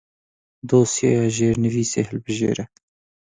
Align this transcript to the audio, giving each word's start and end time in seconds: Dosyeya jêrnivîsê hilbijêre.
Dosyeya 0.69 1.25
jêrnivîsê 1.35 2.01
hilbijêre. 2.09 2.65